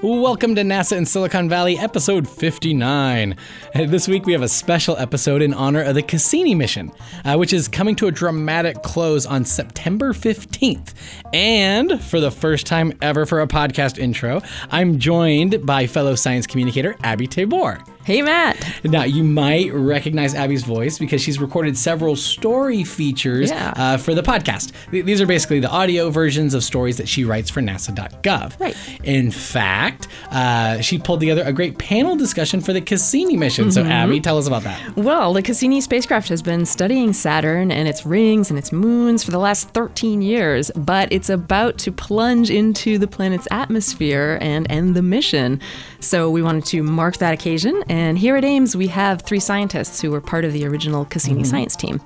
[0.00, 3.36] Welcome to NASA in Silicon Valley, episode 59.
[3.74, 6.92] This week we have a special episode in honor of the Cassini mission,
[7.24, 10.94] uh, which is coming to a dramatic close on September 15th.
[11.32, 16.46] And for the first time ever for a podcast intro, I'm joined by fellow science
[16.46, 17.82] communicator Abby Tabor.
[18.08, 18.56] Hey, Matt.
[18.84, 23.74] Now, you might recognize Abby's voice because she's recorded several story features Yeah.
[23.76, 24.72] uh, for the podcast.
[24.90, 28.58] These are basically the audio versions of stories that she writes for NASA.gov.
[28.58, 28.74] Right.
[29.04, 33.70] In fact, uh, she pulled together a great panel discussion for the Cassini mission.
[33.70, 34.96] So, Abby, tell us about that.
[34.96, 39.32] Well, the Cassini spacecraft has been studying Saturn and its rings and its moons for
[39.32, 44.96] the last 13 years, but it's about to plunge into the planet's atmosphere and end
[44.96, 45.60] the mission.
[46.00, 50.00] So we wanted to mark that occasion, and here at Ames, we have three scientists
[50.00, 51.50] who were part of the original Cassini mm-hmm.
[51.50, 52.00] science team.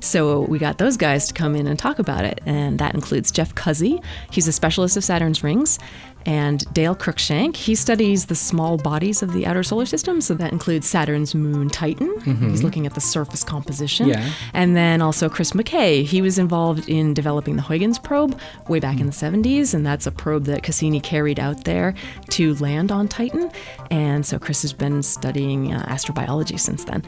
[0.00, 3.30] So we got those guys to come in and talk about it, and that includes
[3.30, 4.02] Jeff Cuzzi.
[4.30, 5.78] He's a specialist of Saturn's rings,
[6.26, 7.56] and Dale Cruikshank.
[7.56, 11.68] He studies the small bodies of the outer solar system, so that includes Saturn's moon
[11.70, 12.20] Titan.
[12.50, 14.08] He's looking at the surface composition.
[14.08, 14.30] Yeah.
[14.52, 16.04] And then also Chris McKay.
[16.04, 20.06] He was involved in developing the Huygens probe way back in the 70s, and that's
[20.06, 21.94] a probe that Cassini carried out there
[22.30, 23.50] to land on Titan.
[23.90, 27.04] And so Chris has been studying uh, astrobiology since then.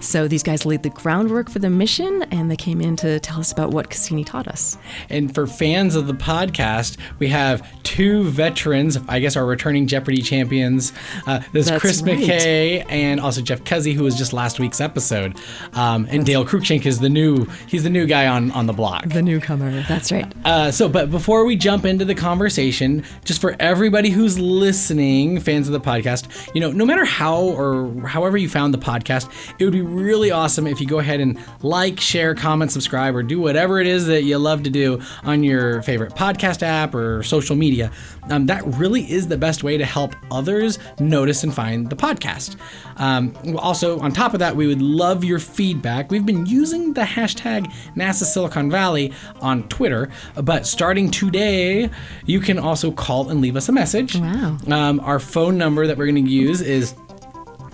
[0.00, 3.40] So these guys laid the groundwork for the mission, and they came in to tell
[3.40, 4.76] us about what Cassini taught us.
[5.08, 10.22] And for fans of the podcast, we have two veterans, I guess our returning Jeopardy
[10.22, 10.92] champions.
[11.26, 12.18] Uh, there's That's Chris right.
[12.18, 15.36] McKay and also Jeff Cuzzi, who was just last week's episode.
[15.74, 19.08] Um, and Dale Cruikshank is the new, he's the new guy on, on the block.
[19.08, 19.82] The newcomer.
[19.88, 20.30] That's right.
[20.44, 25.68] Uh, so, but before we jump into the conversation, just for everybody who's listening, fans
[25.68, 29.64] of the podcast, you know, no matter how or however you found the podcast, it
[29.64, 33.40] would be really awesome if you go ahead and like, share, comment, subscribe, or do
[33.40, 37.56] whatever it is that you love to do on your favorite podcast app or social
[37.56, 37.90] media.
[38.30, 42.56] Um, that really is the best way to help others notice and find the podcast.
[42.96, 46.10] Um, also, on top of that, we would love your feedback.
[46.10, 51.90] We've been using the hashtag NASA Silicon Valley on Twitter, but starting today,
[52.24, 54.16] you can also call and leave us a message.
[54.16, 54.56] Wow.
[54.70, 56.94] Um, our phone number that we're going to use is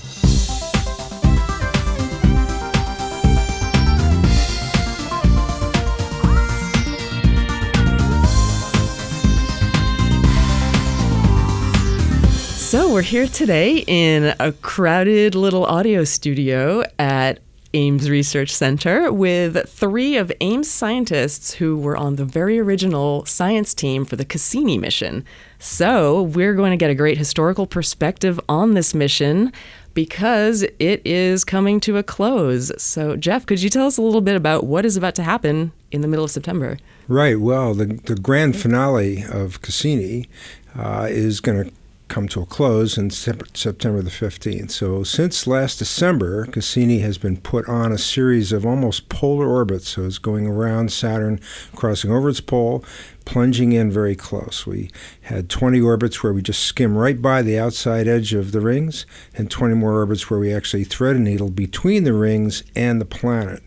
[12.72, 17.40] So we're here today in a crowded little audio studio at
[17.74, 23.74] Ames Research Center with three of Ames scientists who were on the very original science
[23.74, 25.24] team for the Cassini mission.
[25.58, 29.52] So we're going to get a great historical perspective on this mission
[29.94, 32.72] because it is coming to a close.
[32.82, 35.72] So Jeff, could you tell us a little bit about what is about to happen
[35.90, 36.78] in the middle of September?
[37.08, 37.38] Right.
[37.40, 40.28] Well, the, the grand finale of Cassini
[40.76, 41.72] uh, is going to
[42.12, 44.70] come to a close in September the 15th.
[44.70, 49.88] So, since last December, Cassini has been put on a series of almost polar orbits.
[49.88, 51.40] So, it's going around Saturn,
[51.74, 52.84] crossing over its pole,
[53.24, 54.66] plunging in very close.
[54.66, 54.90] We
[55.22, 59.06] had 20 orbits where we just skim right by the outside edge of the rings,
[59.34, 63.06] and 20 more orbits where we actually thread a needle between the rings and the
[63.06, 63.62] planet.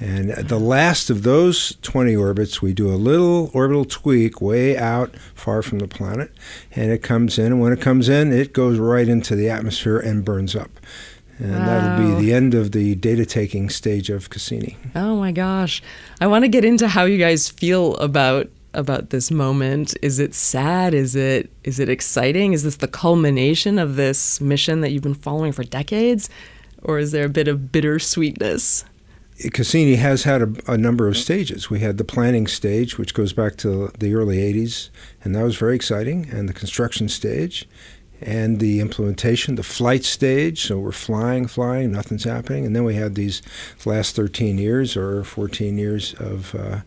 [0.00, 4.76] And at the last of those 20 orbits, we do a little orbital tweak way
[4.76, 6.32] out far from the planet,
[6.74, 7.46] and it comes in.
[7.46, 10.70] And when it comes in, it goes right into the atmosphere and burns up.
[11.38, 14.76] And that'll be the end of the data taking stage of Cassini.
[14.94, 15.82] Oh my gosh.
[16.20, 19.94] I want to get into how you guys feel about about this moment.
[20.00, 20.94] Is it sad?
[20.94, 22.52] Is it is it exciting?
[22.52, 26.28] Is this the culmination of this mission that you've been following for decades?
[26.82, 28.84] Or is there a bit of bittersweetness?
[29.52, 31.70] Cassini has had a, a number of stages.
[31.70, 34.90] We had the planning stage, which goes back to the early 80s,
[35.22, 37.66] and that was very exciting, and the construction stage.
[38.22, 40.66] and the implementation, the flight stage.
[40.66, 43.40] So we're flying, flying, nothing's happening, and then we had these
[43.86, 46.80] last 13 years or 14 years of uh,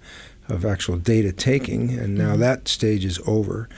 [0.49, 2.41] of actual data taking, and now mm-hmm.
[2.41, 3.69] that stage is over.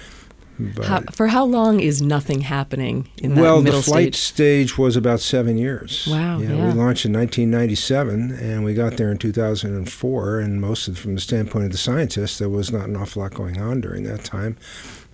[0.84, 4.70] How, for how long is nothing happening in that well, middle the flight stage?
[4.70, 6.08] stage was about seven years.
[6.10, 6.40] Wow.
[6.40, 10.40] Yeah, yeah, We launched in 1997, and we got there in 2004.
[10.40, 13.34] And most of, from the standpoint of the scientists, there was not an awful lot
[13.34, 14.58] going on during that time,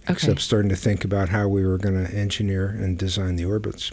[0.03, 0.13] okay.
[0.13, 3.91] except starting to think about how we were going to engineer and design the orbits.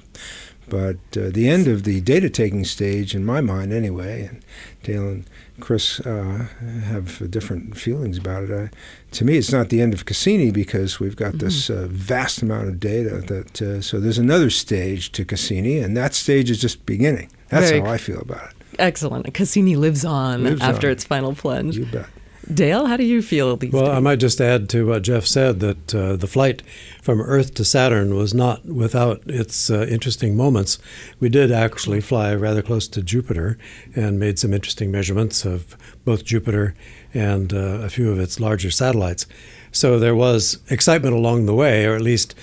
[0.68, 4.44] But uh, the end of the data taking stage, in my mind anyway, and
[4.82, 5.24] Dale and
[5.60, 6.46] Chris uh,
[6.84, 8.50] have different feelings about it.
[8.50, 8.68] Uh,
[9.12, 11.46] to me, it's not the end of Cassini because we've got mm-hmm.
[11.46, 13.22] this uh, vast amount of data.
[13.26, 17.30] That uh, so there's another stage to Cassini, and that stage is just beginning.
[17.48, 18.56] That's Very how I feel about it.
[18.78, 19.32] Excellent.
[19.34, 20.92] Cassini lives on lives after on.
[20.92, 21.76] its final plunge.
[21.76, 22.06] You bet.
[22.52, 23.94] Dale, how do you feel these well, days?
[23.94, 26.62] I might just add to what Jeff said that uh, the flight
[27.02, 30.78] from Earth to Saturn was not without its uh, interesting moments.
[31.20, 33.58] We did actually fly rather close to Jupiter
[33.94, 36.74] and made some interesting measurements of both Jupiter
[37.12, 39.26] and uh, a few of its larger satellites.
[39.70, 42.34] So there was excitement along the way, or at least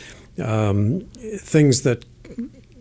[0.43, 1.01] um,
[1.37, 2.05] things that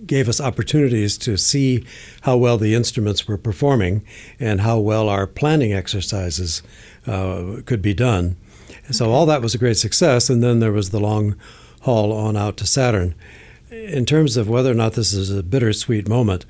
[0.07, 1.85] gave us opportunities to see
[2.23, 4.05] how well the instruments were performing
[4.39, 6.63] and how well our planning exercises
[7.07, 8.37] uh, could be done.
[8.91, 11.37] So all that was a great success, and then there was the long
[11.83, 13.15] haul on out to Saturn.
[13.71, 16.45] In terms of whether or not this is a bittersweet moment,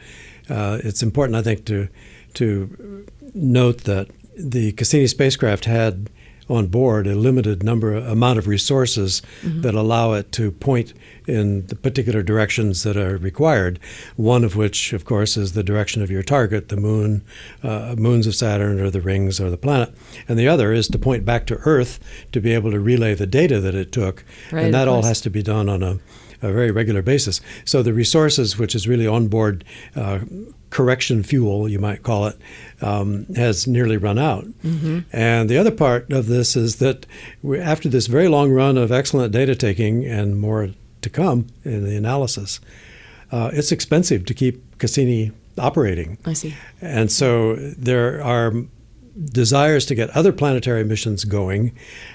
[0.50, 1.89] uh, it's important, I think, to
[2.35, 6.11] to note that the Cassini spacecraft had
[6.49, 9.62] on board a limited number amount of resources mm-hmm.
[9.62, 10.93] that allow it to point
[11.26, 13.79] in the particular directions that are required.
[14.17, 17.25] One of which, of course, is the direction of your target, the moon,
[17.62, 19.94] uh, moons of Saturn, or the rings, or the planet,
[20.29, 21.99] and the other is to point back to Earth
[22.32, 25.21] to be able to relay the data that it took, right, and that all has
[25.23, 25.99] to be done on a
[26.43, 27.41] a very regular basis.
[27.65, 29.65] So the resources, which is really onboard
[29.97, 30.21] uh,
[30.71, 32.37] correction fuel, you might call it,
[32.82, 34.44] um, has nearly run out.
[34.65, 35.00] Mm-hmm.
[35.12, 37.06] And the other part of this is that
[37.43, 40.69] we, after this very long run of excellent data taking and more
[41.05, 42.61] to come in the analysis,
[43.31, 46.19] uh, it's expensive to keep Cassini operating.
[46.27, 46.55] I see.
[46.81, 48.53] And so there are
[49.31, 51.73] desires to get other planetary missions going,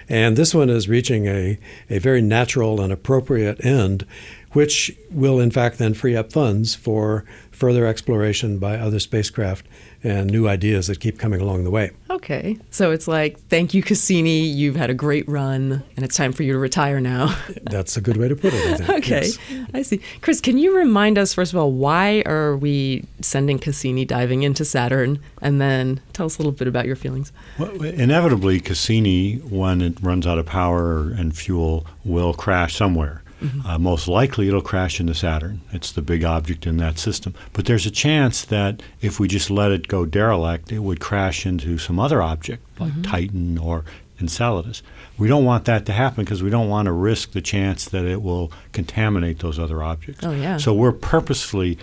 [0.10, 1.58] and this one is reaching a,
[1.90, 4.06] a very natural and appropriate end,
[4.52, 9.66] which will in fact then free up funds for further exploration by other spacecraft
[10.04, 11.92] and new ideas that keep coming along the way.
[12.10, 12.58] Okay.
[12.72, 14.42] So it's like, thank you, Cassini.
[14.42, 17.36] You've had a great run, and it's time for you to retire now.
[17.64, 18.90] That's a good way to put it, I think.
[18.90, 19.26] okay.
[19.28, 19.68] Yes.
[19.74, 20.02] I see.
[20.22, 24.64] Chris, can you remind us, first of all, why are we sending Cassini diving into
[24.66, 25.20] Saturn?
[25.42, 27.32] And then tell us a little bit about your feelings.
[27.58, 33.22] Well, inevitably, Cassini, when it runs out of power and fuel, will crash somewhere.
[33.42, 33.66] Mm-hmm.
[33.66, 35.62] Uh, most likely it'll crash into Saturn.
[35.72, 37.34] It's the big object in that system.
[37.54, 41.46] But there's a chance that if we just let it go derelict, it would crash
[41.46, 43.02] into some other object like mm-hmm.
[43.04, 43.86] Titan or
[44.20, 44.84] Enceladus.
[45.18, 48.06] We don't want that to happen because we don't want to risk the chance that
[48.06, 50.26] it will contaminate those other objects.
[50.26, 50.58] Oh, yeah.
[50.58, 51.78] So we're purposefully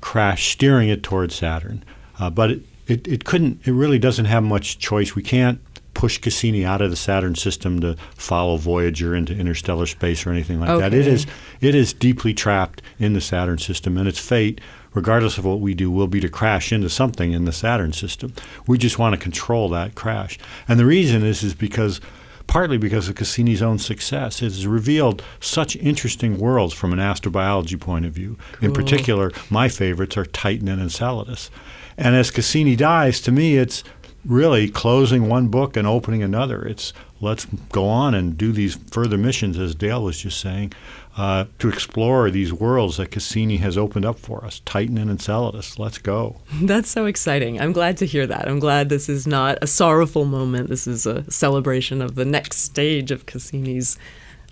[0.00, 1.84] crash steering it towards Saturn.
[2.18, 5.14] Uh, but it, it, it couldn't, it really doesn't have much choice.
[5.14, 5.60] We can't
[5.94, 10.60] push Cassini out of the Saturn system to follow Voyager into interstellar space or anything
[10.60, 10.80] like okay.
[10.88, 10.94] that.
[10.94, 11.26] It is
[11.60, 14.60] it is deeply trapped in the Saturn system, and its fate,
[14.92, 18.34] regardless of what we do, will be to crash into something in the Saturn system.
[18.66, 20.38] We just want to control that crash,
[20.68, 22.00] and the reason is is because
[22.46, 24.42] partly because of Cassini's own success.
[24.42, 28.36] It has revealed such interesting worlds from an astrobiology point of view.
[28.52, 28.68] Cool.
[28.68, 31.50] In particular, my favorites are Titan and Enceladus.
[31.96, 33.84] And as Cassini dies, to me, it's
[34.24, 36.62] really closing one book and opening another.
[36.66, 40.72] It's let's go on and do these further missions, as Dale was just saying,
[41.16, 45.78] uh, to explore these worlds that Cassini has opened up for us, Titan and Enceladus.
[45.78, 46.40] Let's go.
[46.62, 47.60] That's so exciting.
[47.60, 48.48] I'm glad to hear that.
[48.48, 50.68] I'm glad this is not a sorrowful moment.
[50.68, 53.96] This is a celebration of the next stage of Cassini's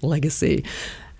[0.03, 0.65] legacy.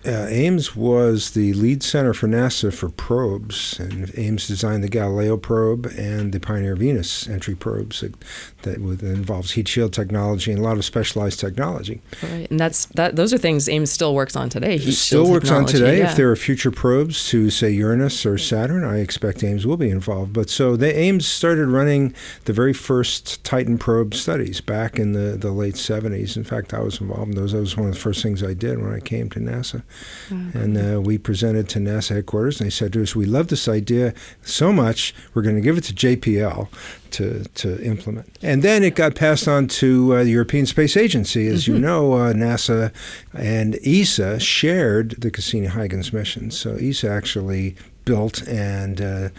[0.05, 5.37] Uh, Ames was the lead center for NASA for probes, and Ames designed the Galileo
[5.37, 8.13] probe and the Pioneer Venus entry probes that,
[8.63, 12.01] that, involves heat shield technology and a lot of specialized technology.
[12.21, 13.15] Right, and that's that.
[13.15, 14.77] Those are things Ames still works on today.
[14.77, 15.99] Heat still works on today.
[15.99, 16.09] Yeah.
[16.09, 19.89] If there are future probes to say Uranus or Saturn, I expect Ames will be
[19.89, 20.33] involved.
[20.33, 25.37] But so they, Ames started running the very first Titan probe studies back in the,
[25.37, 26.35] the late 70s.
[26.35, 27.53] In fact, I was involved in those.
[27.53, 29.83] That was one of the first things I did when I came to NASA.
[30.29, 33.67] And uh, we presented to NASA headquarters, and they said to us, "We love this
[33.67, 36.67] idea so much, we're going to give it to JPL
[37.11, 41.47] to to implement." And then it got passed on to uh, the European Space Agency.
[41.47, 42.91] As you know, uh, NASA
[43.33, 46.51] and ESA shared the Cassini-Huygens mission.
[46.51, 49.29] So ESA actually built and uh,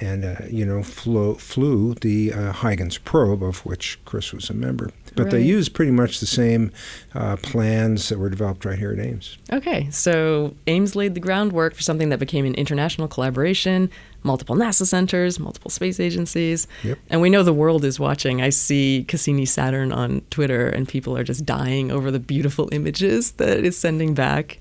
[0.00, 4.54] and uh, you know flew, flew the uh, Huygens probe, of which Chris was a
[4.54, 4.90] member.
[5.14, 6.72] But they use pretty much the same
[7.14, 9.38] uh, plans that were developed right here at Ames.
[9.52, 13.90] Okay, so Ames laid the groundwork for something that became an international collaboration,
[14.22, 16.66] multiple NASA centers, multiple space agencies.
[16.82, 16.98] Yep.
[17.10, 18.42] And we know the world is watching.
[18.42, 23.32] I see Cassini Saturn on Twitter, and people are just dying over the beautiful images
[23.32, 24.58] that it's sending back.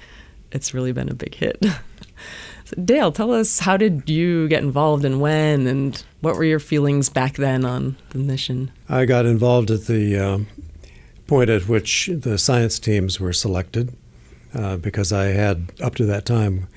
[0.51, 1.63] It's really been a big hit.
[2.65, 6.59] so Dale, tell us how did you get involved and when, and what were your
[6.59, 8.71] feelings back then on the mission?
[8.87, 10.47] I got involved at the um,
[11.27, 13.95] point at which the science teams were selected
[14.53, 16.67] uh, because I had, up to that time,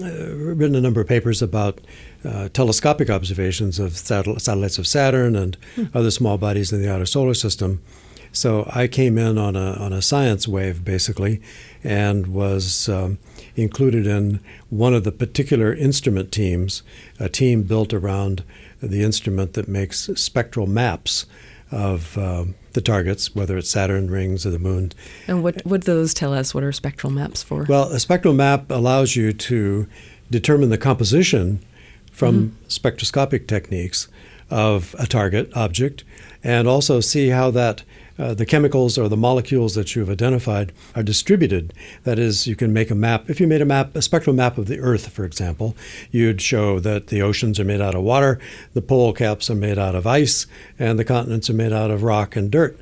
[0.00, 1.80] uh, written a number of papers about
[2.24, 5.56] uh, telescopic observations of satel- satellites of Saturn and
[5.94, 7.82] other small bodies in the outer solar system.
[8.32, 11.40] So I came in on a, on a science wave, basically,
[11.82, 13.18] and was um,
[13.56, 16.82] included in one of the particular instrument teams,
[17.18, 18.44] a team built around
[18.80, 21.26] the instrument that makes spectral maps
[21.70, 24.92] of um, the targets, whether it's Saturn rings or the moon.
[25.26, 26.54] And what would those tell us?
[26.54, 27.64] What are spectral maps for?
[27.68, 29.86] Well, a spectral map allows you to
[30.30, 31.60] determine the composition
[32.12, 34.08] from spectroscopic techniques
[34.50, 36.02] of a target object
[36.42, 37.82] and also see how that
[38.18, 41.72] uh, the chemicals or the molecules that you've identified are distributed.
[42.04, 43.30] That is, you can make a map.
[43.30, 45.76] If you made a map, a spectral map of the Earth, for example,
[46.10, 48.38] you'd show that the oceans are made out of water,
[48.74, 50.46] the pole caps are made out of ice,
[50.78, 52.78] and the continents are made out of rock and dirt.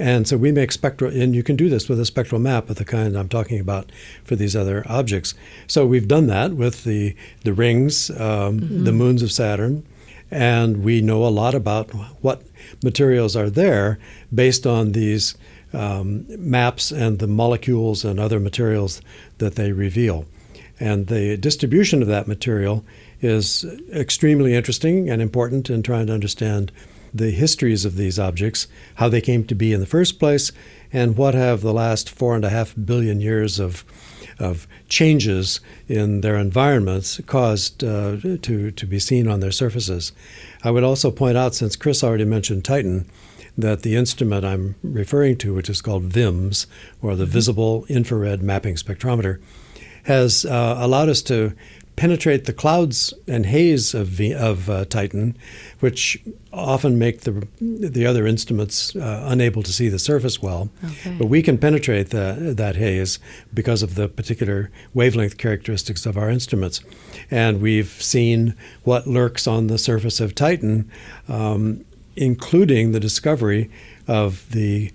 [0.00, 2.76] And so we make spectral, and you can do this with a spectral map of
[2.76, 3.90] the kind I'm talking about
[4.22, 5.34] for these other objects.
[5.66, 9.84] So we've done that with the the rings, um, the moons of Saturn,
[10.30, 11.90] and we know a lot about
[12.22, 12.42] what
[12.82, 13.98] materials are there
[14.34, 15.36] based on these
[15.72, 19.00] um, maps and the molecules and other materials
[19.38, 20.26] that they reveal.
[20.80, 22.84] And the distribution of that material
[23.20, 26.70] is extremely interesting and important in trying to understand
[27.12, 30.52] the histories of these objects, how they came to be in the first place,
[30.92, 33.84] and what have the last four and a half billion years of
[34.38, 40.12] of changes in their environments caused uh, to, to be seen on their surfaces.
[40.62, 43.08] I would also point out, since Chris already mentioned Titan,
[43.56, 46.66] that the instrument I'm referring to, which is called VIMS,
[47.02, 49.40] or the Visible Infrared Mapping Spectrometer,
[50.04, 51.54] has uh, allowed us to
[51.98, 55.36] penetrate the clouds and haze of, v, of uh, Titan,
[55.80, 60.70] which often make the, the other instruments uh, unable to see the surface well.
[60.84, 61.16] Okay.
[61.18, 63.18] But we can penetrate the, that haze
[63.52, 66.80] because of the particular wavelength characteristics of our instruments.
[67.32, 70.88] And we've seen what lurks on the surface of Titan,
[71.28, 73.70] um, including the discovery
[74.06, 74.92] of the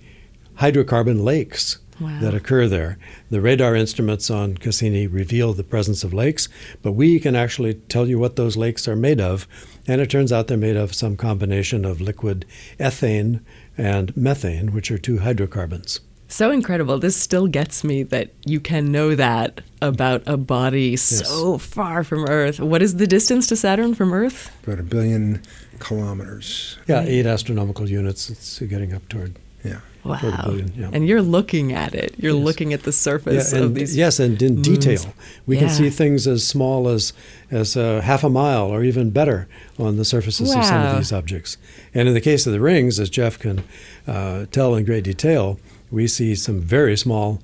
[0.58, 2.18] hydrocarbon lakes Wow.
[2.20, 2.98] that occur there.
[3.30, 6.48] The radar instruments on Cassini reveal the presence of lakes,
[6.82, 9.46] but we can actually tell you what those lakes are made of.
[9.86, 12.46] And it turns out they're made of some combination of liquid
[12.78, 13.40] ethane
[13.76, 16.00] and methane, which are two hydrocarbons.
[16.26, 16.98] So incredible.
[16.98, 22.24] This still gets me that you can know that about a body so far from
[22.24, 22.58] Earth.
[22.58, 24.50] What is the distance to Saturn from Earth?
[24.64, 25.42] About a billion
[25.78, 26.78] kilometers.
[26.88, 28.30] Yeah, eight astronomical units.
[28.30, 29.36] It's getting up toward.
[29.62, 29.80] Yeah.
[30.04, 30.18] Wow.
[30.44, 30.90] Billion, yeah.
[30.92, 32.14] And you're looking at it.
[32.18, 32.44] You're Yes.
[32.44, 33.96] looking at the surface Yeah, of these.
[33.96, 34.68] yes, and in moons.
[34.68, 35.14] detail.
[35.46, 37.12] We can see things as small as
[37.50, 39.46] as uh, half a mile or even better
[39.78, 41.56] on the surfaces of some of these objects.
[41.94, 43.62] And in the case of the rings, as Jeff can
[44.06, 45.58] uh, tell in great detail,
[45.90, 47.40] we see some very small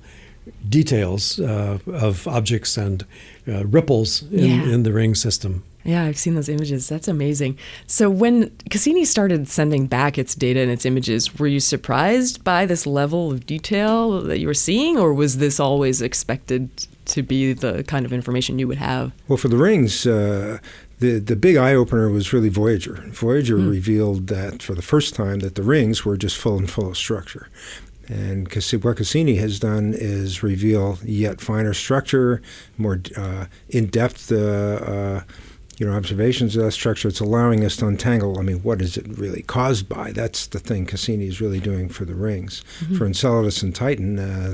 [0.69, 3.05] details uh, of objects and
[3.47, 4.73] uh, ripples in, Yeah.
[4.73, 5.63] in the ring system.
[5.83, 6.87] Yeah, I've seen those images.
[6.87, 7.57] That's amazing.
[7.87, 12.65] So when Cassini started sending back its data and its images, were you surprised by
[12.65, 16.69] this level of detail that you were seeing, or was this always expected
[17.05, 19.11] to be the kind of information you would have?
[19.27, 20.59] Well, for the rings, uh,
[20.99, 23.03] the the big eye opener was really Voyager.
[23.07, 26.89] Voyager revealed that for the first time that the rings were just full and full
[26.89, 27.49] of structure.
[28.07, 28.51] And
[28.83, 32.41] what Cassini has done is reveal yet finer structure,
[32.77, 35.21] more uh, in-depth, uh, uh,
[35.81, 37.07] you know, observations of that structure.
[37.07, 38.37] It's allowing us to untangle.
[38.37, 40.11] I mean, what is it really caused by?
[40.11, 42.61] That's the thing Cassini is really doing for the rings.
[42.99, 44.53] For Enceladus and Titan, uh,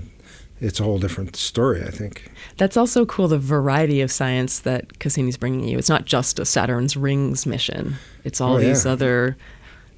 [0.61, 1.83] it's a whole different story.
[1.83, 2.31] I think.
[2.55, 5.77] That's also cool, the variety of science that Cassini's bringing you.
[5.77, 8.93] It's not just a Saturn's rings mission, it's all Oh, these yeah.
[8.93, 9.35] other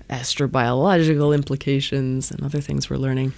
[0.09, 3.33] astrobiological implications and other things we're learning.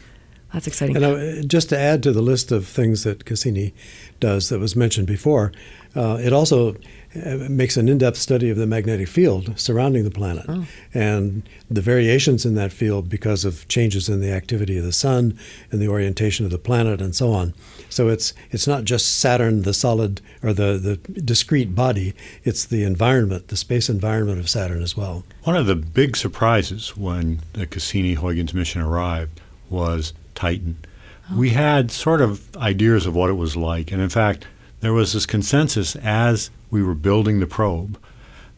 [0.54, 0.96] That's exciting.
[0.98, 3.74] And uh, just to add to the list of things that Cassini
[4.20, 5.52] does that was mentioned before,
[5.96, 6.76] uh, it also
[7.16, 10.66] uh, makes an in-depth study of the magnetic field surrounding the planet Oh.
[10.94, 15.38] and the variations in that field because of changes in the activity of the sun
[15.72, 17.54] and the orientation of the planet and so on.
[17.90, 22.14] So it's it's not just Saturn, the solid or the the discrete body.
[22.44, 25.24] It's the environment, the space environment of Saturn as well.
[25.44, 30.76] One of the big surprises when the Cassini-Huygens mission arrived was Titan.
[31.36, 34.48] We had sort of ideas of what it was like, and in fact,
[34.82, 37.98] there was this consensus as we were building the probe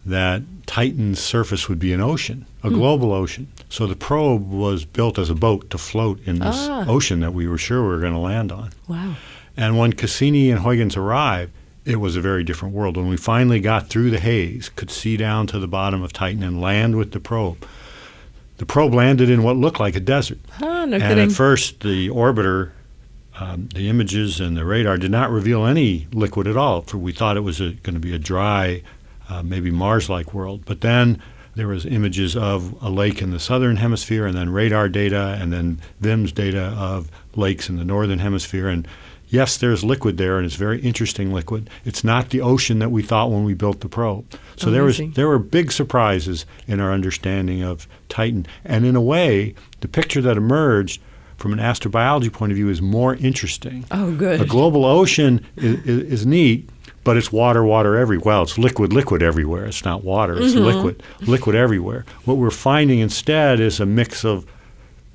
[0.06, 3.48] that Titan's surface would be an ocean, a global ocean.
[3.70, 6.86] So the probe was built as a boat to float in this Ah.
[6.88, 8.70] ocean that we were sure we were going to land on.
[8.88, 9.16] wow.
[9.56, 11.52] And when Cassini and Huygens arrived,
[11.86, 12.98] it was a very different world.
[12.98, 16.42] When we finally got through the haze, could see down to the bottom of Titan
[16.44, 17.63] and land with the probe,
[18.57, 20.39] the probe landed in what looked like a desert.
[20.51, 21.29] Huh, no and kidding.
[21.29, 22.72] at first, the orbiter,
[23.39, 26.81] um, the images and the radar did not reveal any liquid at all.
[26.81, 28.83] For we thought it was going to be a dry,
[29.29, 30.63] uh, maybe Mars-like world.
[30.65, 31.22] But then
[31.55, 35.51] there was images of a lake in the southern hemisphere, and then radar data, and
[35.51, 38.67] then VIMS data of lakes in the northern hemisphere.
[38.67, 38.88] And
[39.34, 41.70] yes, there's liquid there, and it's very interesting liquid.
[41.84, 44.25] It's not the ocean that we thought when we built the probe.
[44.56, 49.02] So there was there were big surprises in our understanding of Titan, and in a
[49.02, 51.02] way, the picture that emerged
[51.38, 53.84] from an astrobiology point of view is more interesting.
[53.92, 54.40] Oh, good.
[54.40, 56.70] A global ocean is, is, is neat,
[57.04, 58.25] but it's water, water everywhere.
[58.25, 59.66] Well, it's liquid, liquid everywhere.
[59.66, 60.63] It's not water, it's Mm-hmm.
[60.63, 62.06] liquid, liquid everywhere.
[62.24, 64.46] What we're finding instead is a mix of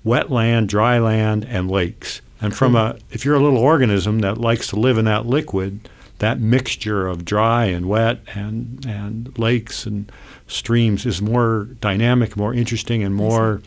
[0.04, 2.20] wetland, dry land, and lakes.
[2.40, 5.88] And from a, if you're a little organism that likes to live in that liquid,
[6.18, 10.10] that mixture of dry and wet and and lakes and
[10.46, 13.60] streams is more dynamic, more interesting, and more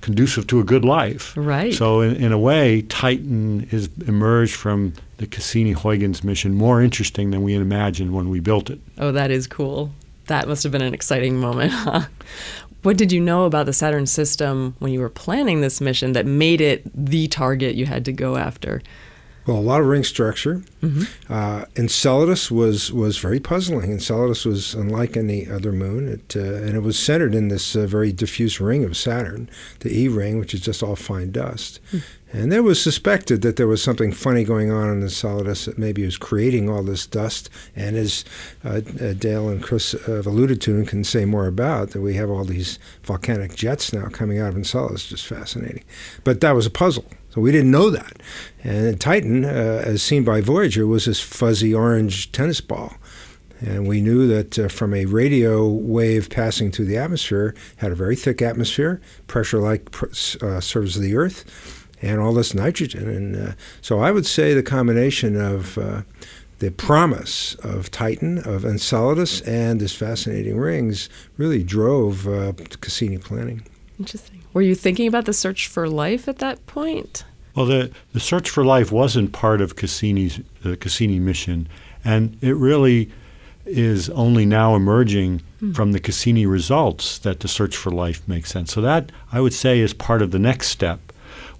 [0.00, 1.32] conducive to a good life.
[1.36, 1.72] Right.
[1.72, 7.42] So in, in a way, Titan has emerged from the Cassini-Huygens mission more interesting than
[7.42, 8.80] we had imagined when we built it.
[8.98, 9.92] Oh, that is cool.
[10.26, 12.02] That must have been an exciting moment, huh?
[12.84, 16.26] What did you know about the Saturn system when you were planning this mission that
[16.26, 18.82] made it the target you had to go after?
[19.46, 20.62] Well, a lot of ring structure.
[21.30, 23.90] Uh, Enceladus was was very puzzling.
[23.90, 27.86] Enceladus was unlike any other moon, it, uh, and it was centered in this uh,
[27.86, 29.48] very diffuse ring of Saturn,
[29.80, 31.80] the E ring, which is just all fine dust.
[32.34, 36.04] And there was suspected that there was something funny going on in Enceladus that maybe
[36.04, 37.48] was creating all this dust.
[37.76, 38.24] And as
[38.64, 42.14] uh, uh, Dale and Chris have alluded to and can say more about, that we
[42.14, 45.84] have all these volcanic jets now coming out of Enceladus, just fascinating.
[46.24, 47.04] But that was a puzzle.
[47.30, 48.16] So we didn't know that.
[48.64, 52.94] And Titan, uh, as seen by Voyager, was this fuzzy orange tennis ball.
[53.60, 57.94] And we knew that uh, from a radio wave passing through the atmosphere, had a
[57.94, 60.06] very thick atmosphere, pressure like pr-
[60.42, 61.73] uh, surface of the Earth,
[62.04, 63.08] and all this nitrogen.
[63.08, 66.02] And uh, so I would say the combination of uh,
[66.58, 73.66] the promise of Titan, of Enceladus, and this fascinating rings really drove uh, Cassini planning.
[73.98, 74.42] Interesting.
[74.52, 77.24] Were you thinking about the search for life at that point?
[77.54, 81.68] Well, the, the search for life wasn't part of Cassini's the Cassini mission,
[82.04, 83.10] and it really
[83.66, 85.40] is only now emerging
[85.72, 88.72] from the Cassini results that the search for life makes sense.
[88.72, 91.03] So that I would say is part of the next step.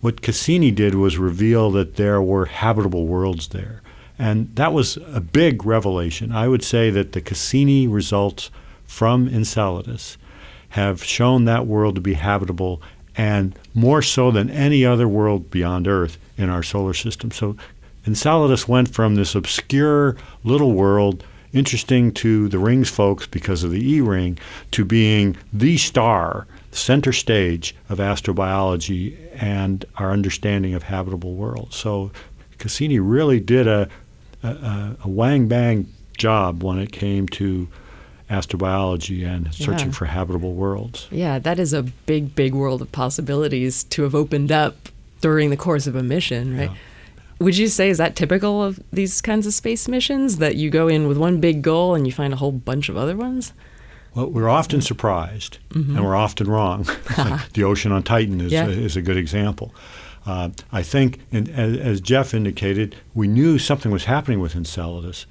[0.04, 3.80] What Cassini did was reveal that there were habitable worlds there,
[4.18, 6.30] and that was a big revelation.
[6.30, 8.50] I would say that the Cassini results
[8.84, 10.18] from Enceladus
[10.68, 12.82] have shown that world to be habitable
[13.16, 17.30] and more so than any other world beyond Earth in our solar system.
[17.30, 17.56] So
[18.06, 23.94] Enceladus went from this obscure little world, interesting to the rings folks because of the
[23.94, 24.38] E ring,
[24.72, 31.76] to being the star, center stage of astrobiology and our understanding of habitable worlds.
[31.76, 32.10] So
[32.58, 33.88] Cassini really did a,
[34.42, 35.86] a, a, wang bang
[36.18, 37.68] job when it came to
[38.30, 39.94] astrobiology and searching Yeah.
[39.94, 41.06] for habitable worlds.
[41.10, 44.88] Yeah, that is a big, big world of possibilities to have opened up
[45.20, 46.70] during the course of a mission, right?
[46.70, 46.76] Yeah.
[47.40, 50.88] Would you say is that typical of these kinds of space missions that you go
[50.88, 53.52] in with one big goal and you find a whole bunch of other ones?
[54.14, 56.82] Well, we're often surprised, and we're often wrong.
[57.54, 58.68] the ocean on Titan is, Yeah.
[58.68, 59.74] is a good example.
[60.26, 65.26] Uh, I think, and as, as Jeff indicated, we knew something was happening with Enceladus,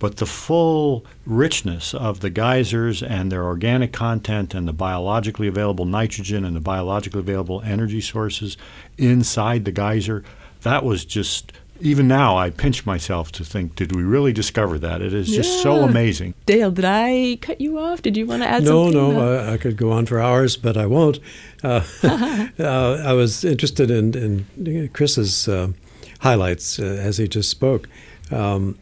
[0.00, 5.84] but the full richness of the geysers and their organic content and the biologically available
[5.84, 8.56] nitrogen and the biologically available energy sources
[8.98, 10.24] inside the geyser,
[10.62, 15.02] that was just even now, I pinch myself to think, did we really discover that?
[15.02, 16.34] It is just so amazing.
[16.46, 18.02] Dale, did I cut you off?
[18.02, 19.00] Did you want to add No, something?
[19.00, 21.18] no, about- I, I could go on for hours, but I won't.
[21.62, 21.82] Uh,
[22.58, 25.72] uh, I was interested in, in Chris's uh,
[26.20, 27.88] highlights uh, as he just spoke.
[28.30, 28.78] Um,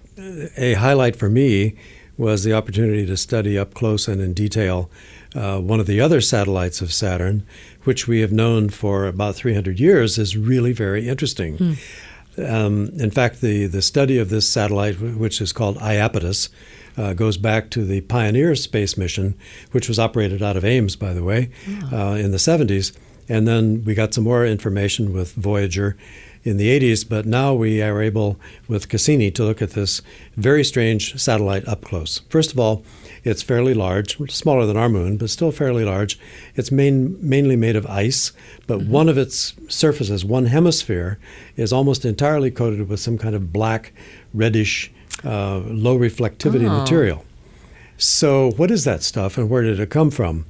[0.57, 1.77] a highlight for me
[2.19, 4.91] was the opportunity to study up close and in detail
[5.35, 7.45] uh, one of the other satellites of Saturn,
[7.85, 11.79] which we have known for about 300 years is really very interesting.
[12.39, 16.49] Um, in fact, the, the study of this satellite, which is called Iapetus,
[16.97, 19.35] uh, goes back to the Pioneer space mission,
[19.73, 21.51] which was operated out of Ames, by the way,
[21.93, 22.97] uh, in the 70s.
[23.29, 25.97] And then we got some more information with Voyager
[26.45, 30.03] in the 80s, but now we are able, with Cassini, to look at this
[30.37, 32.21] very strange satellite up close.
[32.29, 32.83] First of all,
[33.25, 36.19] it's fairly large, smaller than our moon, but still fairly large.
[36.55, 38.33] It's main, mainly made of ice,
[38.67, 41.19] but one of its surfaces, one hemisphere,
[41.57, 43.93] is almost entirely coated with some kind of black,
[44.35, 44.91] reddish,
[45.25, 47.25] uh, low reflectivity material.
[47.97, 50.47] So, what is that stuff and where did it come from?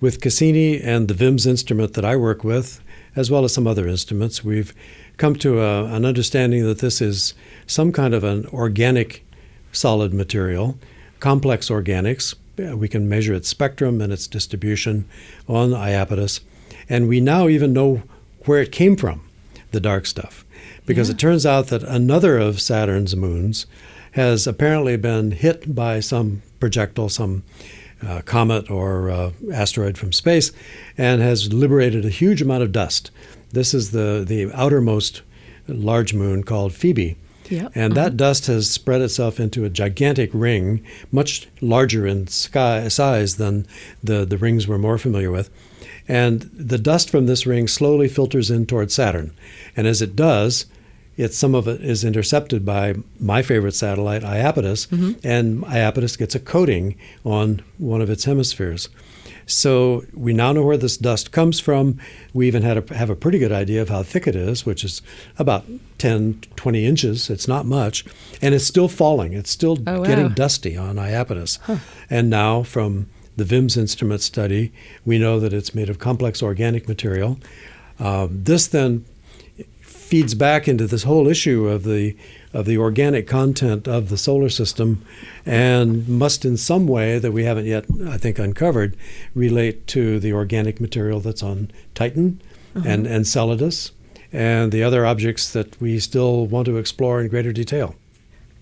[0.00, 2.80] With Cassini and the VIMS instrument that I work with,
[3.14, 4.74] as well as some other instruments, we've
[5.16, 7.34] come to a, an understanding that this is
[7.66, 9.24] some kind of an organic
[9.72, 10.78] solid material,
[11.20, 12.34] complex organics.
[12.56, 15.08] We can measure its spectrum and its distribution
[15.46, 16.40] on Iapetus.
[16.88, 18.02] And we now even know
[18.44, 19.20] where it came from,
[19.70, 20.44] the dark stuff.
[20.86, 23.66] Because it turns out that another of Saturn's moons
[24.12, 27.44] has apparently been hit by some projectile, some
[28.06, 30.50] uh, comet or uh, asteroid from space,
[30.96, 33.10] and has liberated a huge amount of dust.
[33.52, 35.22] This is the, the outermost
[35.66, 37.16] large moon called Phoebe.
[37.50, 37.72] Yep.
[37.74, 38.16] And that uh-huh.
[38.16, 43.66] dust has spread itself into a gigantic ring, much larger in sky, size than
[44.02, 45.50] the, the rings we're more familiar with.
[46.06, 49.32] And the dust from this ring slowly filters in toward Saturn.
[49.76, 50.66] And as it does,
[51.18, 55.12] it's some of it is intercepted by my favorite satellite, Iapetus, mm-hmm.
[55.24, 58.88] and Iapetus gets a coating on one of its hemispheres.
[59.48, 61.98] So we now know where this dust comes from.
[62.32, 64.84] We even had a, have a pretty good idea of how thick it is, which
[64.84, 65.02] is
[65.38, 65.64] about
[65.98, 67.30] 10, 20 inches.
[67.30, 68.04] It's not much.
[68.42, 69.32] And it's still falling.
[69.32, 70.04] It's still Oh, wow.
[70.06, 71.58] getting dusty on Iapetus.
[72.10, 74.72] And now from the VIMS instrument study,
[75.06, 77.38] we know that it's made of complex organic material.
[77.98, 79.04] Uh, this then
[79.80, 82.16] feeds back into this whole issue of the
[82.58, 85.00] of the organic content of the solar system
[85.46, 88.96] and must in some way that we haven't yet I think uncovered
[89.32, 92.40] relate to the organic material that's on Titan
[92.74, 92.88] uh-huh.
[92.88, 93.92] and Enceladus
[94.32, 97.94] and the other objects that we still want to explore in greater detail.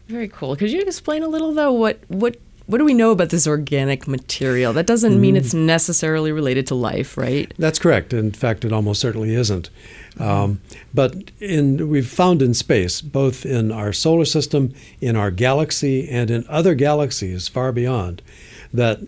[0.08, 0.54] Very cool.
[0.56, 4.06] Could you explain a little though what what what do we know about this organic
[4.06, 4.74] material?
[4.74, 5.38] That doesn't mean mm.
[5.38, 7.52] it's necessarily related to life, right?
[7.58, 8.12] That's correct.
[8.12, 9.70] In fact, it almost certainly isn't.
[10.18, 10.60] Um,
[10.94, 16.30] but in, we've found in space, both in our solar system, in our galaxy, and
[16.30, 18.22] in other galaxies far beyond,
[18.72, 19.00] that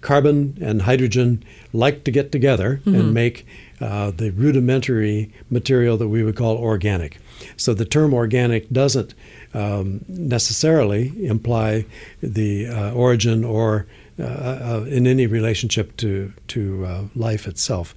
[0.00, 3.46] carbon and hydrogen like to get together and make
[3.80, 7.18] uh, the rudimentary material that we would call organic.
[7.56, 9.14] So the term organic doesn't
[9.52, 11.86] um, necessarily imply
[12.22, 13.86] the uh, origin or
[14.18, 17.94] uh, uh, in any relationship to to uh, life itself.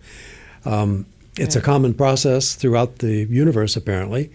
[0.66, 1.06] Um,
[1.38, 4.32] it's a common process throughout the universe, apparently,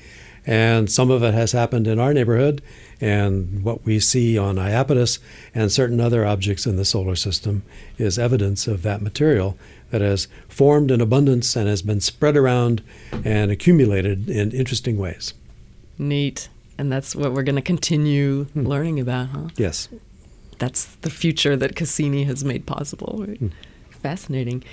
[0.47, 2.63] and some of it has happened in our neighborhood.
[3.01, 5.19] And what we see on Iapetus
[5.55, 7.63] and certain other objects in the solar system
[7.99, 9.59] is evidence of that material
[9.91, 12.83] that has formed in abundance and has been spread around
[13.25, 15.35] and accumulated in interesting ways.
[15.99, 16.49] Neat.
[16.79, 18.67] And that's what we're going to continue hmm.
[18.67, 19.49] learning about, huh?
[19.57, 19.89] Yes.
[20.59, 23.25] That's the future that Cassini has made possible.
[23.27, 23.39] Right?
[23.39, 23.49] Hmm.
[23.91, 24.65] Fascinating.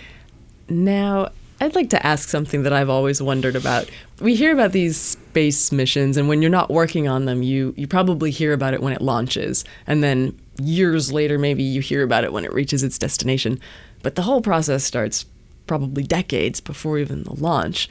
[0.69, 1.29] Now,
[1.61, 3.89] I'd like to ask something that I've always wondered about.
[4.19, 7.87] We hear about these space missions, and when you're not working on them, you, you
[7.87, 9.63] probably hear about it when it launches.
[9.85, 13.59] And then years later, maybe you hear about it when it reaches its destination.
[14.01, 15.25] But the whole process starts
[15.67, 17.87] probably decades before even the launch.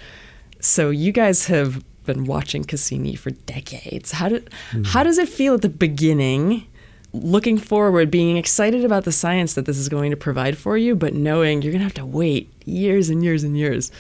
[0.59, 4.13] So you guys have been watching Cassini for decades.
[4.13, 4.83] How did hmm.
[4.83, 6.67] how does it feel at the beginning,
[7.13, 10.95] looking forward, being excited about the science that this is going to provide for you,
[10.95, 13.91] but knowing you're gonna have to wait years and years and years?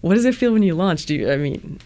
[0.00, 1.06] What does it feel when you launch?
[1.06, 1.80] Do you I mean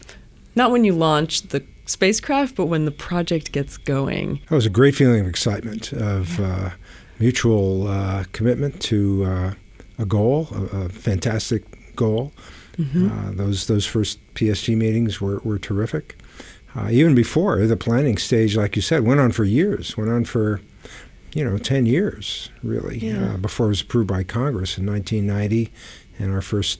[0.54, 4.40] not when you launch the spacecraft, but when the project gets going?
[4.44, 6.70] It was a great feeling of excitement, of uh,
[7.18, 9.54] mutual uh, commitment to uh,
[9.98, 12.32] a goal, a, a fantastic goal.
[12.76, 16.18] Uh, those those first PSG meetings were, were terrific.
[16.76, 19.96] Uh, even before the planning stage, like you said, went on for years.
[19.96, 20.60] Went on for
[21.32, 23.34] you know, 10 years, really, Yeah.
[23.34, 25.72] uh, before it was approved by Congress in 1990.
[26.16, 26.78] And our first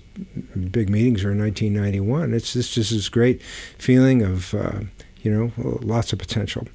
[0.71, 2.33] big meetings were in 1991.
[2.33, 3.43] It's, it's just this great
[3.79, 4.81] feeling of, uh,
[5.23, 5.51] you know,
[5.83, 6.69] lots of potential.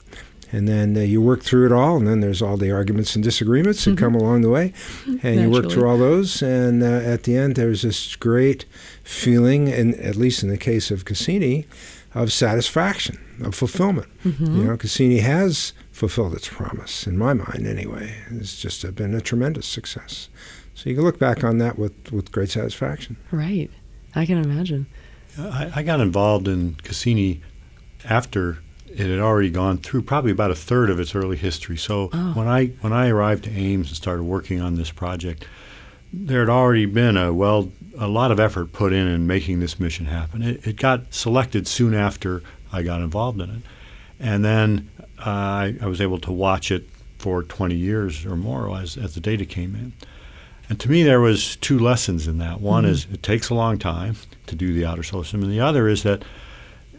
[0.52, 3.24] And then uh, you work through it all, and then there's all the arguments and
[3.24, 4.74] disagreements that come along the way.
[5.24, 8.66] And you work through all those, and uh, at the end, there's this great
[9.04, 11.66] feeling, and at least in the case of Cassini,
[12.16, 14.08] of satisfaction, of fulfillment.
[14.24, 18.16] You know, Cassini has fulfilled its promise, in my mind anyway.
[18.32, 20.30] It's just uh, been a tremendous success.
[20.74, 23.18] So you can look back on that with, with great satisfaction.
[23.32, 23.70] Right.
[24.16, 24.88] I can imagine.
[25.38, 27.42] I, I got involved in Cassini
[28.06, 31.78] after it had already gone through probably about a third of its early history.
[31.78, 35.46] So when I when I arrived to Ames and started working on this project,
[36.12, 39.80] there had already been a well a lot of effort put in in making this
[39.80, 40.42] mission happen.
[40.42, 43.62] It, it got selected soon after I got involved in it,
[44.20, 48.76] and then uh, I, I was able to watch it for 20 years or more
[48.78, 49.94] as as the data came in.
[50.70, 52.62] And to me, there was two lessons in that.
[52.62, 54.16] One is it takes a long time
[54.48, 56.24] to do the outer solar system, and the other is that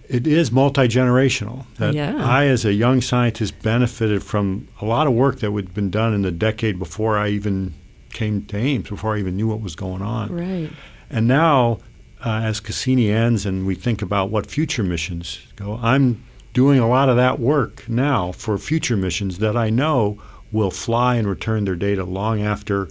[0.09, 1.67] it is multi generational.
[1.79, 2.17] That Yeah.
[2.23, 6.13] I, as a young scientist, benefited from a lot of work that had been done
[6.13, 7.75] in the decade before I even
[8.13, 10.33] came to Ames, before I even knew what was going on.
[10.33, 10.71] Right.
[11.11, 11.79] And now,
[12.25, 16.89] uh, as Cassini ends and we think about what future missions go, I'm doing a
[16.89, 20.21] lot of that work now for future missions that I know
[20.53, 22.89] will fly and return their data long after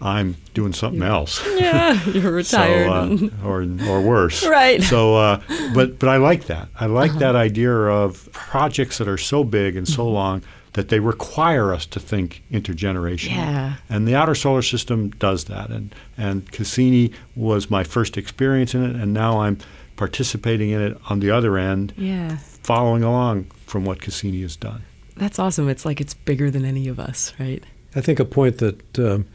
[0.00, 1.42] I'm doing something else.
[1.62, 2.02] Yeah.
[2.10, 3.18] You're retired.
[3.18, 4.44] So, uh, or or worse.
[4.44, 4.82] Right.
[4.82, 5.40] So, uh,
[5.74, 6.68] but but I like that.
[6.78, 10.42] I like that idea of projects that are so big and so long
[10.74, 13.36] that they require us to think intergenerational.
[13.36, 13.74] Yeah.
[13.88, 15.70] And the outer solar system does that.
[15.70, 19.58] And and Cassini was my first experience in it, and now I'm
[19.96, 22.38] participating in it on the other end, yeah.
[22.62, 24.82] following along from what Cassini has done.
[25.16, 25.68] That's awesome.
[25.68, 27.62] It's like it's bigger than any of us, right?
[27.94, 29.26] I think a point that um,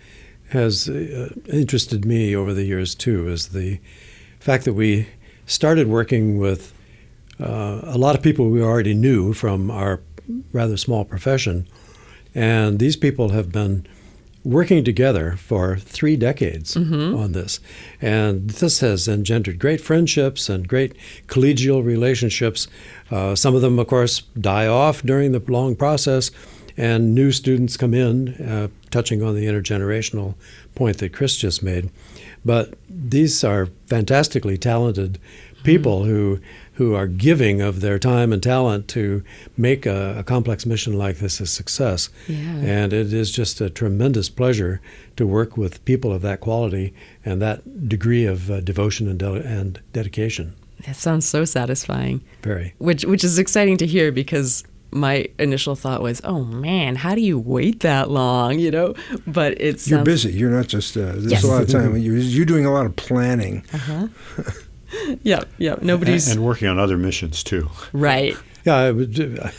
[0.50, 3.80] has uh, interested me over the years too is the
[4.40, 5.08] fact that we
[5.46, 6.74] started working with
[7.40, 10.02] uh, a lot of people we already knew from our
[10.52, 11.68] rather small profession,
[12.36, 13.86] and these people have been
[14.44, 16.78] working together for three decades
[17.16, 17.60] on this.
[18.02, 20.96] And this has engendered great friendships and great
[21.28, 22.68] collegial relationships.
[23.12, 26.32] Uh, some of them, of course, die off during the long process,
[26.78, 30.36] and new students come in, uh, touching on the intergenerational
[30.76, 31.90] point that Chris just made.
[32.46, 35.20] But these are fantastically talented
[35.64, 36.40] people who
[36.78, 39.24] who are giving of their time and talent to
[39.58, 42.10] make a, a complex mission like this a success.
[42.28, 42.38] Yeah.
[42.38, 44.80] And it is just a tremendous pleasure
[45.16, 46.94] to work with people of that quality
[47.26, 50.54] and that degree of uh, devotion and, de- and dedication.
[50.86, 52.22] That sounds so satisfying.
[52.44, 52.76] Very.
[52.78, 57.22] Which which is exciting to hear because my initial thought was, "Oh man, how do
[57.22, 58.94] you wait that long?" You know,
[59.26, 60.32] but it's sounds You're busy.
[60.34, 61.44] You're not just, uh, there's Yes.
[61.44, 61.98] a lot of time.
[61.98, 63.66] You're, you're doing a lot of planning.
[65.24, 65.76] Yeah, yeah.
[65.82, 67.70] Nobody's And, and working on other missions too.
[67.94, 68.36] right.
[68.64, 69.52] Yeah, I,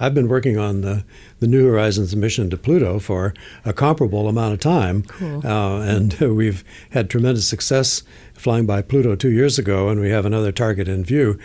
[0.00, 1.04] I've been working on the,
[1.40, 3.32] the New Horizons mission to Pluto for
[3.64, 5.02] a comparable amount of time.
[5.02, 5.46] Cool.
[5.46, 8.02] Uh, and we've had tremendous success
[8.34, 11.38] flying by Pluto two years ago, and we have another target in view.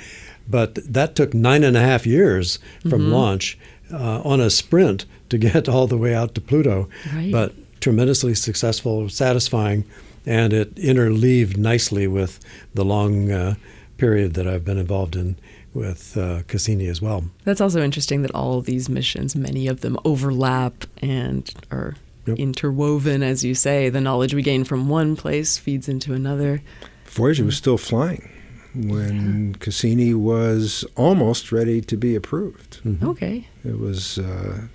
[0.50, 2.60] But that took nine and a half years
[2.90, 3.58] from launch
[3.92, 6.90] uh, on a sprint to get all the way out to Pluto.
[7.14, 7.32] Right.
[7.32, 9.86] But tremendously successful, satisfying,
[10.28, 12.40] and it interleaved nicely with
[12.74, 13.56] the long uh,
[13.98, 15.38] period that I've been involved in
[15.74, 17.26] with uh, Cassini as well.
[17.46, 21.96] That's also interesting that all of these missions, many of them overlap and are
[22.28, 22.40] Yep.
[22.40, 23.88] interwoven, as you say.
[23.90, 26.62] The knowledge we gain from one place feeds into another.
[27.06, 28.30] Voyager was still flying
[28.76, 32.82] when Cassini was almost ready to be approved.
[33.02, 33.48] Okay.
[33.64, 34.68] It was uh,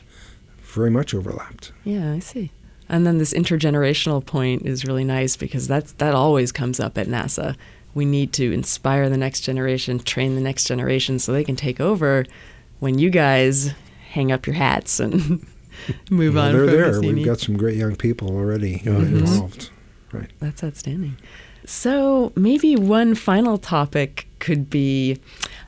[0.62, 1.73] very much overlapped.
[1.85, 2.53] Yeah, I see.
[2.92, 7.09] And then this intergenerational point is really nice because that's that always comes up at
[7.09, 7.57] NASA.
[7.94, 11.81] We need to inspire the next generation, train the next generation so they can take
[11.81, 12.24] over
[12.81, 13.72] when you guys
[14.11, 15.44] hang up your hats and
[16.11, 17.00] move Well, on they're there.
[17.00, 19.20] We've got some great young people already uh, Mhm.
[19.20, 19.70] involved.
[20.12, 20.31] Right.
[20.40, 21.16] That's outstanding.
[21.64, 25.18] So maybe one final topic could be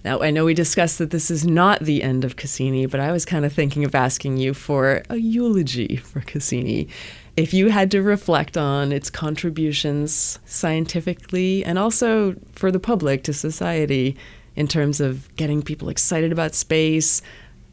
[0.05, 3.11] now I know we discussed that this is not the end of Cassini, but I
[3.11, 6.89] was kind of thinking of asking you for a eulogy for Cassini.
[7.37, 13.33] If you had to reflect on its contributions scientifically and also for the public to
[13.33, 14.17] society
[14.55, 17.23] in terms of getting people excited about space,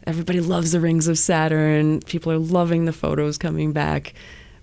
[0.08, 4.13] everybody loves the rings of Saturn, people are loving the photos coming back.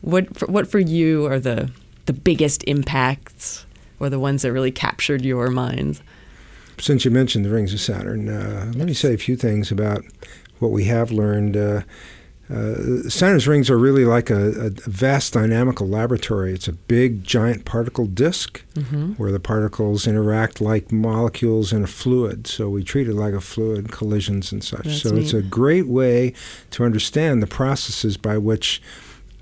[0.00, 1.70] What for, what for you are the
[2.06, 3.66] the biggest impacts
[4.00, 6.00] or the ones that really captured your mind?
[6.80, 10.04] Since you mentioned the rings of Saturn, uh, let me say a few things about
[10.58, 11.56] what we have learned.
[11.56, 11.82] Uh,
[12.50, 16.54] uh, Saturn's rings are really like a, a, vast dynamical laboratory.
[16.54, 19.12] It's a big, giant particle disk mm-hmm.
[19.12, 22.46] where the particles interact like molecules in a fluid.
[22.46, 24.84] So we treat it like a fluid, collisions and such.
[24.84, 25.24] That's so neat.
[25.24, 26.32] it's a great way
[26.70, 28.80] to understand the processes by which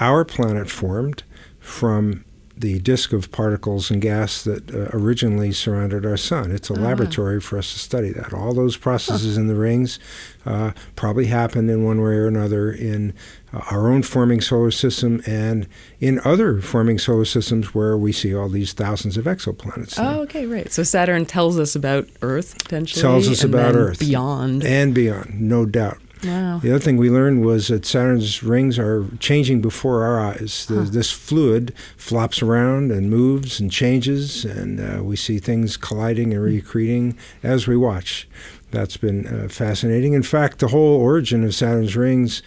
[0.01, 1.23] our planet formed
[1.61, 2.25] from
[2.57, 6.51] the disk of particles and gas that uh, originally surrounded our sun.
[6.51, 6.83] It's a uh-huh.
[6.83, 8.33] laboratory for us to study that.
[8.33, 9.43] All those processes huh.
[9.43, 9.99] in the rings
[10.47, 13.13] uh, probably happened in one way or another in
[13.53, 15.69] uh, our own forming solar system and
[16.01, 19.99] in other forming solar systems where we see all these thousands of exoplanets.
[19.99, 20.73] Oh, okay, right.
[20.73, 23.03] So Saturn tells us about Earth potentially.
[23.03, 23.99] Tells us about Earth.
[23.99, 24.65] Beyond.
[24.65, 25.99] And beyond, no doubt.
[26.25, 26.59] Wow.
[26.59, 30.67] The other thing we learned was that Saturn's rings are changing before our eyes.
[30.69, 30.85] Huh.
[30.89, 36.43] This fluid flops around and moves and changes, and uh, we see things colliding and
[36.43, 38.29] recreating as we watch.
[38.71, 40.15] That's been uh, fascinating.
[40.15, 42.43] In fact, the whole origin of Saturn's rings,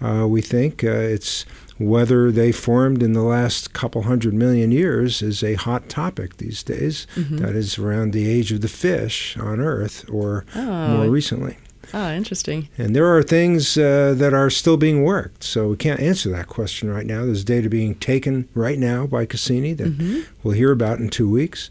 [0.00, 1.44] uh, we think uh, it's
[1.78, 6.62] whether they formed in the last couple hundred million years is a hot topic these
[6.62, 7.06] days.
[7.14, 7.36] Mm-hmm.
[7.38, 10.96] That is around the age of the fish on Earth or oh.
[10.96, 11.58] more recently.
[11.94, 12.68] Oh, interesting.
[12.76, 16.46] And there are things uh, that are still being worked, so we can't answer that
[16.46, 17.24] question right now.
[17.24, 20.30] There's data being taken right now by Cassini that mm-hmm.
[20.42, 21.70] we'll hear about in two weeks,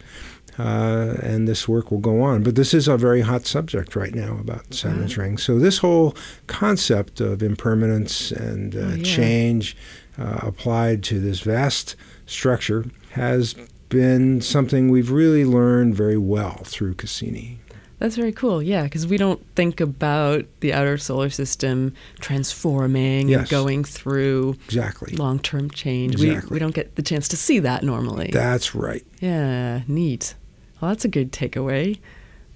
[0.58, 2.44] uh, and this work will go on.
[2.44, 5.38] But this is a very hot subject right now about Saturn's ring.
[5.38, 6.16] So this whole
[6.48, 9.04] concept of impermanence and uh, oh, yeah.
[9.04, 9.78] change
[10.18, 13.56] uh, applied to this vast structure has
[13.90, 17.60] been something we've really learned very well through Cassini.
[18.00, 18.62] That's very cool.
[18.62, 23.40] Yeah, because we don't think about the outer solar system transforming yes.
[23.40, 26.14] and going through exactly long-term change.
[26.14, 26.50] Exactly.
[26.50, 28.30] We we don't get the chance to see that normally.
[28.32, 29.04] That's right.
[29.20, 30.36] Yeah, neat.
[30.80, 31.98] Well, that's a good takeaway.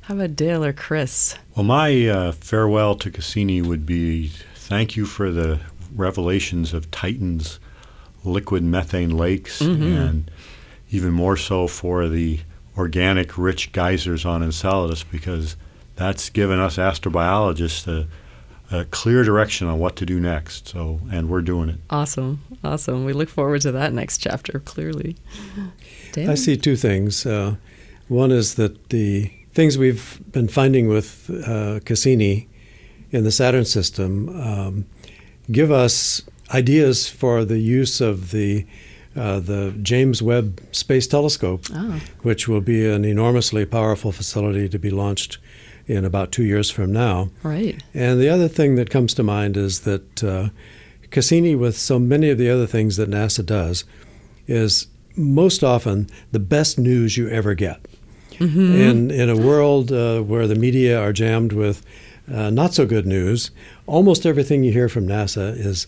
[0.02, 1.36] How about Dale or Chris?
[1.56, 5.60] Well, my uh, farewell to Cassini would be thank you for the
[5.96, 7.60] revelations of Titan's
[8.24, 9.84] liquid methane lakes, mm-hmm.
[9.84, 10.32] and
[10.92, 12.42] even more so for the
[12.78, 15.56] organic rich geysers on Enceladus because
[15.96, 18.08] that's given us astrobiologists a,
[18.76, 20.70] a, clear direction on what to do next.
[20.70, 21.80] So, and we're doing it.
[21.90, 23.06] Awesome, awesome.
[23.06, 24.60] We look forward to that next chapter.
[24.60, 25.16] Clearly,
[26.16, 27.26] I see two things.
[27.26, 27.56] Uh,
[28.08, 32.48] one is that the things we've been finding with uh, Cassini
[33.12, 34.86] in the Saturn system um,
[35.52, 38.66] give us ideas for the use of the
[39.16, 42.00] uh, the James Webb Space Telescope, oh.
[42.22, 45.38] which will be an enormously powerful facility to be launched
[45.88, 47.30] in about two years from now.
[47.44, 47.82] Right.
[47.94, 50.50] And the other thing that comes to mind is that uh,
[51.10, 53.84] Cassini, with so many of the other things that NASA does,
[54.48, 57.86] is most often the best news you ever get.
[58.32, 58.76] Mm-hmm.
[58.76, 61.86] In, in a world uh, where the media are jammed with
[62.32, 63.52] uh, not so good news,
[63.86, 65.86] almost everything you hear from NASA is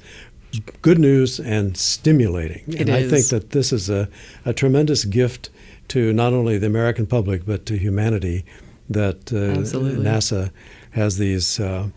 [0.81, 2.63] good news and stimulating.
[2.67, 2.95] It and is.
[2.95, 4.07] I think that this is a,
[4.45, 5.49] a tremendous gift
[5.89, 8.45] to not only the American public but to humanity
[8.89, 9.61] that uh,
[10.01, 10.51] NASA
[10.91, 11.89] has these uh,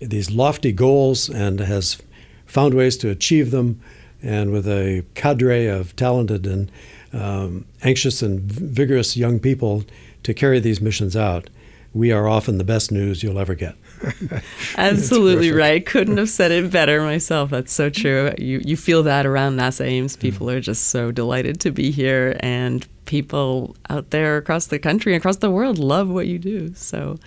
[0.00, 2.00] these lofty goals and has
[2.46, 3.80] found ways to achieve them,
[4.22, 6.70] and with a cadre of talented and
[7.12, 9.84] um, anxious and vigorous young people
[10.22, 11.48] to carry these missions out,
[11.92, 13.76] we are often the best news you'll ever get.
[14.76, 15.84] Absolutely right.
[15.84, 17.50] Couldn't have said it better myself.
[17.50, 18.32] That's so true.
[18.38, 20.16] You you feel that around NASA Ames.
[20.16, 20.54] People mm.
[20.54, 25.36] are just so delighted to be here, and people out there across the country, across
[25.36, 26.74] the world, love what you do.
[26.74, 27.18] So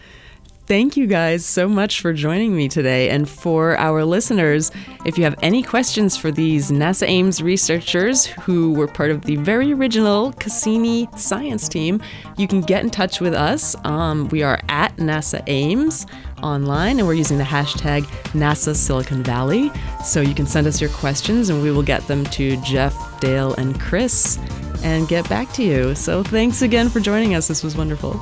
[0.67, 3.09] Thank you guys so much for joining me today.
[3.09, 4.69] And for our listeners,
[5.05, 9.37] if you have any questions for these NASA Ames researchers who were part of the
[9.37, 12.01] very original Cassini science team,
[12.35, 13.77] you can get in touch with us.
[13.85, 16.05] Um, we are at NASA Ames
[16.43, 18.03] online and we're using the hashtag
[18.33, 19.71] NASA Silicon Valley.
[20.03, 23.53] So you can send us your questions and we will get them to Jeff, Dale,
[23.53, 24.37] and Chris
[24.83, 25.95] and get back to you.
[25.95, 27.47] So thanks again for joining us.
[27.47, 28.21] This was wonderful.